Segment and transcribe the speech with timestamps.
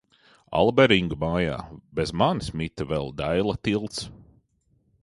[0.61, 1.59] Alberingu mājā
[1.99, 4.03] bez manis mita vēl Daila Tilts.